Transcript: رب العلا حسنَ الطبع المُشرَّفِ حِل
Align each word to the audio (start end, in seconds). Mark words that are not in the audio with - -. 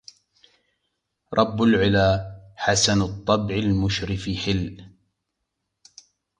رب 1.33 1.63
العلا 1.63 2.41
حسنَ 2.55 3.01
الطبع 3.01 3.55
المُشرَّفِ 3.55 4.29
حِل 4.45 4.85